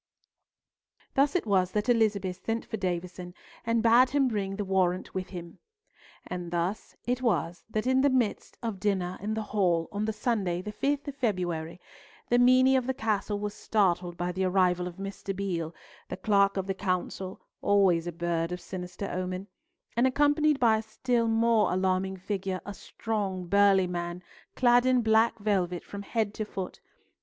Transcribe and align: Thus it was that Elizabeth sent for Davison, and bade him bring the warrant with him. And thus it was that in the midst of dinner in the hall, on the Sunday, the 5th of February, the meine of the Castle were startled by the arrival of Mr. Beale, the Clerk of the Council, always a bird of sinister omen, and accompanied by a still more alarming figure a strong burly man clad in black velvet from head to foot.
Thus 1.13 1.35
it 1.35 1.45
was 1.45 1.69
that 1.73 1.87
Elizabeth 1.87 2.43
sent 2.43 2.65
for 2.65 2.75
Davison, 2.75 3.35
and 3.63 3.83
bade 3.83 4.09
him 4.09 4.27
bring 4.27 4.55
the 4.55 4.65
warrant 4.65 5.13
with 5.13 5.29
him. 5.29 5.59
And 6.25 6.49
thus 6.49 6.95
it 7.05 7.21
was 7.21 7.63
that 7.69 7.85
in 7.85 8.01
the 8.01 8.09
midst 8.09 8.57
of 8.63 8.79
dinner 8.79 9.19
in 9.21 9.35
the 9.35 9.43
hall, 9.43 9.87
on 9.91 10.05
the 10.05 10.11
Sunday, 10.11 10.59
the 10.59 10.71
5th 10.73 11.07
of 11.09 11.13
February, 11.15 11.79
the 12.29 12.39
meine 12.39 12.75
of 12.75 12.87
the 12.87 12.95
Castle 12.95 13.37
were 13.37 13.51
startled 13.51 14.17
by 14.17 14.31
the 14.31 14.43
arrival 14.43 14.87
of 14.87 14.95
Mr. 14.95 15.35
Beale, 15.35 15.71
the 16.09 16.17
Clerk 16.17 16.57
of 16.57 16.65
the 16.65 16.73
Council, 16.73 17.39
always 17.61 18.07
a 18.07 18.11
bird 18.11 18.51
of 18.51 18.59
sinister 18.59 19.07
omen, 19.11 19.45
and 19.95 20.07
accompanied 20.07 20.59
by 20.59 20.77
a 20.79 20.81
still 20.81 21.27
more 21.27 21.71
alarming 21.71 22.17
figure 22.17 22.59
a 22.65 22.73
strong 22.73 23.45
burly 23.45 23.85
man 23.85 24.23
clad 24.55 24.87
in 24.87 25.03
black 25.03 25.37
velvet 25.37 25.83
from 25.83 26.01
head 26.01 26.33
to 26.33 26.43
foot. 26.43 26.79